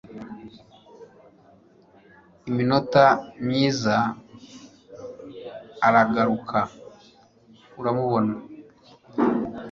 Iminota 2.49 3.05
myiza 3.45 3.95
aragaruka 5.87 6.59
uramubona 7.79 8.33